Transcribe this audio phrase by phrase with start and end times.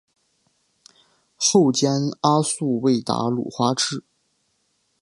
[1.35, 1.91] 后兼
[2.21, 4.03] 阿速卫达鲁花赤。